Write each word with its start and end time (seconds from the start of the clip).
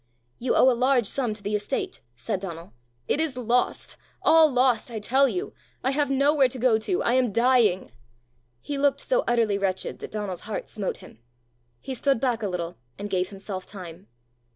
"You 0.39 0.55
owe 0.55 0.67
a 0.67 0.73
large 0.73 1.05
sum 1.05 1.35
to 1.35 1.43
the 1.43 1.53
estate!" 1.53 2.01
said 2.15 2.39
Donal. 2.39 2.73
"It 3.07 3.19
is 3.21 3.37
lost 3.37 3.97
all 4.23 4.51
lost, 4.51 4.89
I 4.89 4.97
tell 4.99 5.29
you! 5.29 5.53
I 5.83 5.91
have 5.91 6.09
nowhere 6.09 6.47
to 6.47 6.57
go 6.57 6.79
to! 6.79 7.03
I 7.03 7.13
am 7.13 7.31
dying!" 7.31 7.91
He 8.61 8.79
looked 8.79 9.01
so 9.01 9.23
utterly 9.27 9.59
wretched 9.59 9.99
that 9.99 10.09
Donal's 10.09 10.39
heart 10.49 10.69
smote 10.69 10.97
him. 10.97 11.19
He 11.81 11.93
stood 11.93 12.19
back 12.19 12.41
a 12.41 12.47
little, 12.49 12.77
and 12.97 13.11
gave 13.11 13.29
himself 13.29 13.67
time. 13.67 14.07